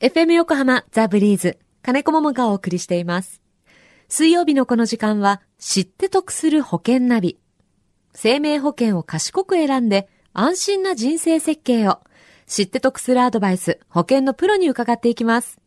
[0.00, 3.42] FM 横浜ザ・ブリーズ金子桃がお送りしています。
[4.08, 7.40] 水曜日のこの時間は知って得する保険ナビ。
[8.14, 11.98] 生命保険を賢く選んで安心な人生設計を
[12.46, 15.58] 知って得するアドバイス保険のプロに伺っていきます。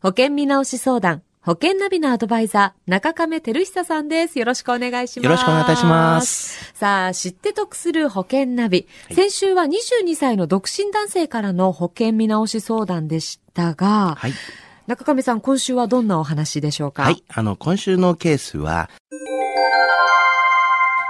[0.00, 4.38] 保険見直し相談保険ナビのアドバイザー中亀照久さんです。
[4.38, 5.24] よろしくお願いします。
[5.24, 6.74] よろしくお願いいたします。
[6.74, 8.86] さあ、知って得する保険ナビ。
[9.12, 14.34] 先週は22歳の独身男性からの保険見直し相談でしたが、はい。
[14.88, 17.04] 中上さん、今週はどんなお話でしょうか？
[17.04, 17.24] はい。
[17.28, 18.90] あの、今週のケースは、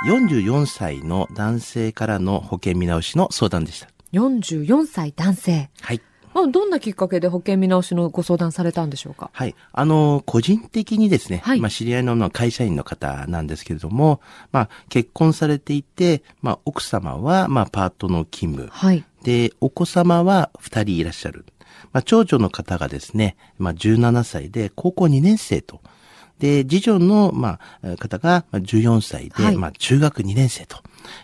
[0.07, 3.89] 44歳の男性からの保険見直しの相談でした。
[4.13, 5.69] 44歳男性。
[5.81, 6.01] はい。
[6.43, 9.31] まあどんなきっかけで保険見直しのご相談されたんでしょうか？
[9.33, 9.55] はい。
[9.73, 14.21] あの、個人的にですね、はいまあ、知り合いのまあ会社員の方なんですけれども、
[14.53, 18.71] まあ、結婚されていて、まあ、奥様は、まあ、パートの勤務。
[18.73, 19.05] はい。
[19.23, 21.45] で、お子様は二人いらっしゃる。
[21.93, 25.81] まあ、長女の方がですね、まあ、17歳で高校2年生と。
[26.39, 30.79] で、次女の、まあ、方がまあ14歳で、はいまあ、中学2年生と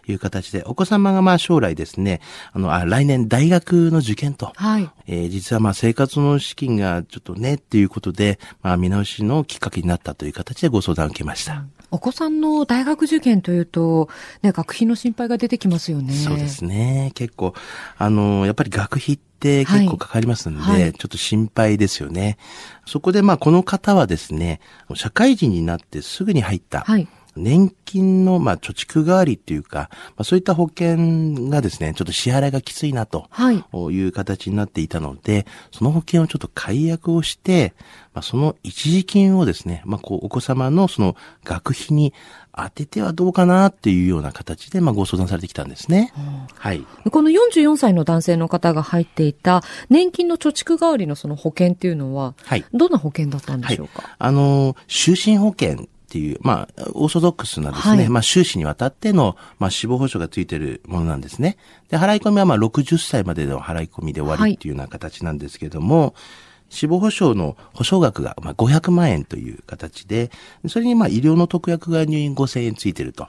[0.07, 2.21] いう形で、お子様がまあ、将来ですね、
[2.53, 4.53] あの、あ来年大学の受験と。
[4.57, 4.91] はい。
[5.07, 11.65] えー実はまあ生活の資金がちょっとねっていうことで、まあ見直しのきっかけになったという形でご相談を受けました。
[11.91, 14.09] お子さんの大学受験というと、
[14.43, 16.13] ね、学費の心配が出てきますよね。
[16.13, 17.13] そうですね。
[17.15, 17.55] 結構、
[17.99, 22.39] あの、やっぱり学費って結構かかりますんで、はいはいちょっと心配ですよね。
[22.87, 24.61] そこでまあこの方はですね、
[24.95, 27.07] 社会人になってすぐに入った、はい。
[27.37, 33.27] 年金のまあ貯蓄代わりっていうか、まあそういった保険がですね、ちょっと支払いがきついなと。
[33.31, 33.65] はい。
[33.93, 37.75] いう形になっていたので、その保険をちょっと解約をして、
[38.13, 42.13] まあ、その一時金をですね、まあ、こう、お子様のその学費に
[42.57, 46.13] 当ててはどうかなっていうような形で、まあ、ご相談されてきたんですね。
[46.55, 46.87] はい。
[47.11, 52.65] この44歳の男性の方が入っていた年金の貯蓄代わりのその保険っていうのは、はい。
[52.73, 61.57] どんな保険だったんでしょうか、あの、終身保険っていう、まあ、オーソドックスなですね、はいまあ、終身にわたっての、まあ、死亡保障がついているものなんですね。
[61.89, 66.15] で、払い込みはまあ、60歳までの払い込みで終わりっていうような形なんですけれども、
[66.69, 70.31] 死亡保障の保証額がまあ500万円という形で、
[70.69, 73.29] それにまあ医療の特約が入院5000円ついてると。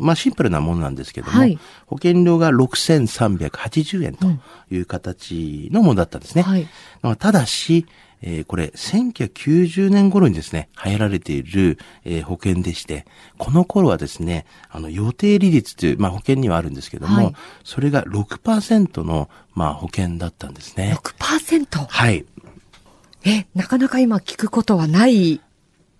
[0.00, 4.26] まあシンプルなものなんですけども、はい保険料が6380円と
[4.70, 6.42] いう形のものだったんですね。
[6.42, 6.66] はい
[7.02, 7.86] まあただし、
[8.26, 13.04] えーこれ、1990年頃にですね、流行られている、えー保険でして、
[13.36, 20.96] この頃はですね、あの、予定利率という、まあ保険にはあるんですけども、はいそれが6%の、まあ保険だったんですね。
[20.98, 21.86] 6%。
[21.86, 22.24] はい。
[23.26, 25.40] え、なかなか今聞くことはない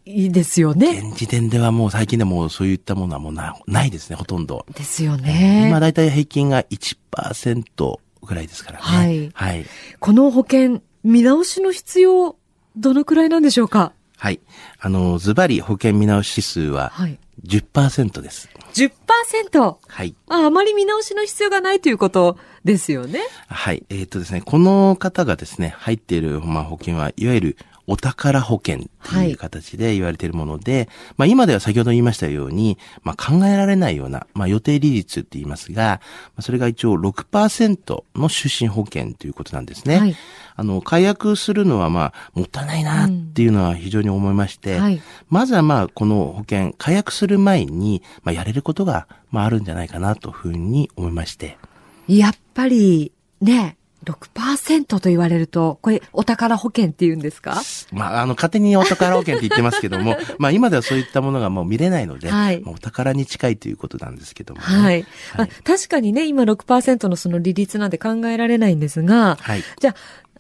[0.07, 1.01] ですよね。
[1.11, 4.65] 現時点ではもう最近でもそういったものはもうなないですね、ほとんど。
[4.75, 5.67] ですよね。
[5.69, 8.85] 今だいたい平均が1%ぐらいですからね。
[8.85, 9.67] はいはい。
[10.01, 12.37] この保険、見直しの必要、
[12.77, 13.93] どのくらいなんでしょうか？
[14.17, 14.41] はい。
[14.81, 17.19] あの、ズバリ保険見直し指数ははい。
[17.47, 18.49] 10%です。
[18.75, 19.77] 10%!
[19.87, 20.15] はい。
[20.29, 23.21] ああまり見直しの必要がないということですよね。
[23.49, 23.85] はい。
[23.91, 39.99] えっ、とですね、この方がですね、入っている、まあ、保険は、いわゆるお宝保険っていう形で言われているもので、まあ今では先ほど言いましたように、まあ考えられないような、まあ予定利率って言いますが、まあそれが一応6%の出身保険ということなんですね。
[39.99, 40.17] はい。
[40.57, 45.03] あの、解約するのはまあ、もったいないなっていうのは非常に思いまして、はい。
[45.29, 51.59] まずはまあ、この保険、解約する前に、まあやれることが、まああるんじゃないかなというふうに思いまして、
[52.07, 57.61] やっぱり、ね、6%と言われると、これ、お宝保険って言うんですか？
[57.93, 64.67] まあ、あの、勝手にお宝保険って言ってますけども、 まあ、今ではそういったものがもう見れないので、はいまあお宝に近いということなんですけども、ね。
[64.67, 64.83] はい。
[64.83, 65.07] はい
[65.37, 69.63] あ確かにね、今6%のその利率なんて考えられないんですが、はい。
[69.81, 69.95] じゃあ、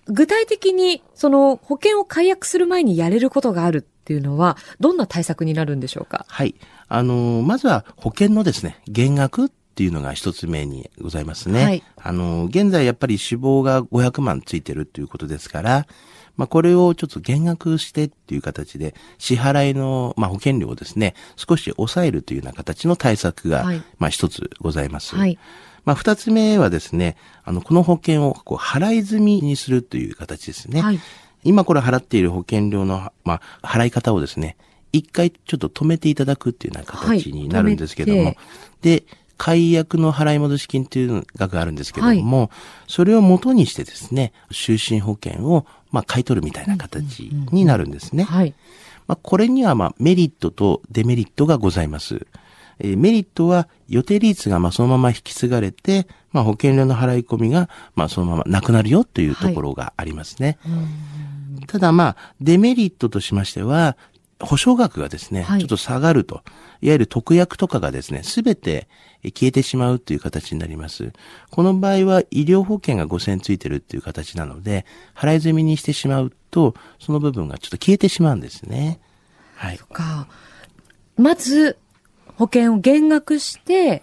[0.07, 6.27] 具体的に、その保険を解約する前にやれることがあるっていうのは、どんな対策になるんでしょうか？
[6.29, 6.55] はい。
[6.89, 11.65] あのーまずは保険のですね、減額っていうのが一つ目にございますね。
[11.65, 15.87] はいあのー現在やっぱり死亡が500万ついてるっていうことですから、
[16.37, 25.16] まあ、これをちょっと減額してっていう形で、支払いの、まあ、保険料をですね、少し抑えるというような形の対策が、はいまあ、一つございます。
[25.16, 25.39] はい。
[25.84, 30.81] まあ、二つ目はですね、あの、この保険をこう払い済みにするという形ですね。
[30.81, 31.01] はい
[31.47, 34.57] 今これ払っている保険料の、まあ、払い方をですね、
[34.93, 38.37] 一回ちょっと止めていただくっていうような形になるんですけども、はい
[38.81, 39.04] で、
[39.36, 42.51] 解約の払い戻し金っていう額があるんですけども、
[42.86, 48.25] それを元にしてですね、就寝保険を、まあ、買い取るみたいな形になるんですね。
[48.25, 48.54] はい。
[49.07, 52.27] まあ、これには、まあ、メリットとデメリットがございます。
[52.78, 60.59] えーメリットは予定利率がまあそのまま引き継がれて、まあ保険料の払い込みがまあそのままなくなるよというところがありますね。
[61.66, 63.97] ただまあ、デメリットとしましては、
[64.41, 66.42] 保証額がですね、はいちょっと下がると。
[66.81, 68.89] いわゆる特約とかがですね、すべて
[69.25, 71.13] え消えてしまうという形になります。
[71.51, 74.84] この場合は医療保険が5000ついてるっていう形なので、
[75.15, 79.01] 払い済みにしてしまうと、その部分がちょっと消えてしまうんですね。
[79.57, 79.78] はい。
[79.78, 80.28] か。
[81.16, 81.78] まず、
[82.36, 84.03] 保険を減額して、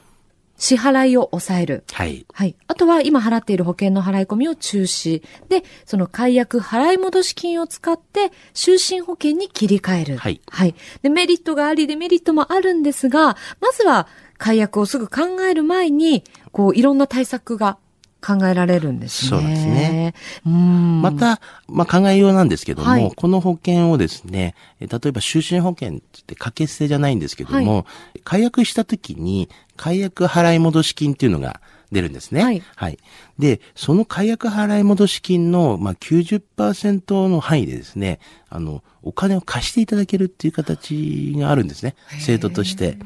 [0.62, 1.84] 支払いを抑える。
[1.92, 2.26] はい。
[2.32, 2.56] はい。
[2.68, 5.24] あとは今払っている保険の払い込みを中止。
[5.50, 10.18] で、その解約払い戻し金を使って、就寝保険に切り替える。
[10.18, 10.76] はいはい。
[11.02, 17.80] で、メリットがあり、デメリットもあるんですが、まずは解約をすぐ考える前に、こう、いろんな対策が
[18.22, 19.30] 考えられるんですね。
[19.30, 20.14] そうですね。
[20.46, 21.02] うん。
[21.02, 27.86] また、まあ、考えようなんですけども、はいこの保険をですね、え例えば就寝保険って言って掛け捨てじゃないんですけども、
[28.24, 32.64] 解約した時に、解約払い戻し金っていうのが出るんですね。
[32.76, 32.98] はい
[33.40, 38.20] で、その解約払い戻し金の、まあ、90%の範囲でですね、
[38.50, 41.96] あの、お金を貸していただけるっていう形があるんですね。
[42.20, 42.98] 制度として。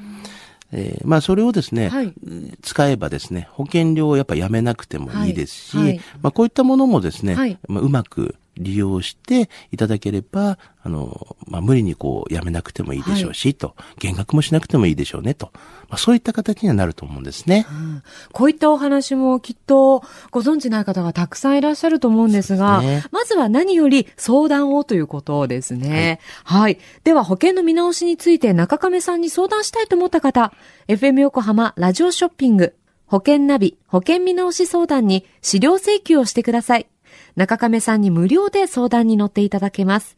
[0.77, 2.13] えーまあ、それをですね、はい。
[2.61, 5.87] 使えばですね、保険料をやっぱやめなくてもいいですし、はい。
[5.87, 6.01] はい。
[6.21, 7.57] まあ、こういったものもですね、はい。
[7.67, 15.51] まあ、うまく利用していただければ、あの、まあ、無理にこう、やめなくてもいいでしょうし、と、減額もしなくてもいいでしょうね、と。
[15.89, 17.65] まあ、そういった形にはなると思うんですね。
[17.69, 26.19] うんこういったお話もきっとご存知ない方がたくさんいらっしゃると思うんですが、すねまずは何より相談をということですね。
[26.43, 26.79] はい。
[27.03, 30.53] では保険の見直しについて中亀さんに相談したいと思った方、
[30.87, 32.75] FM 横浜ラジオショッピング
[33.05, 36.87] 保険ナビ保険見直し相談に資料請求をしてください。
[37.35, 40.17] 中亀さんに無料で相談に乗っていただけます。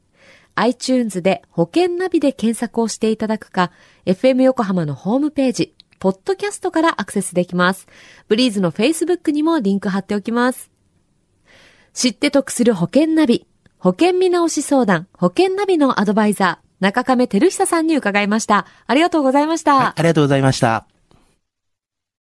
[0.59, 3.71] iTunes で保険ナビで検索をしていただくか、
[4.05, 7.87] FM 横浜のホームページ、ポッドキャストからアクセスできます。
[8.27, 10.71] ブリーズの Facebook にもリンク貼っておきます。
[11.93, 18.65] 知って得する保険ナビ、保険見直し相談、保険ナビのアドバイザー、中亀照久さんに伺いました。
[18.85, 19.75] ありがとうございました。
[19.75, 20.96] はいありがとうございました。